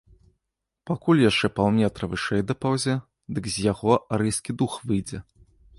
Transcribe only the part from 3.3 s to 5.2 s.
дык з яго арыйскі дух выйдзе.